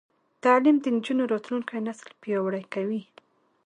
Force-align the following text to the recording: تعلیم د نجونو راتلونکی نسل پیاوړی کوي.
تعلیم 0.43 0.77
د 0.81 0.85
نجونو 0.95 1.23
راتلونکی 1.33 1.77
نسل 1.87 2.09
پیاوړی 2.21 2.63
کوي. 2.73 3.01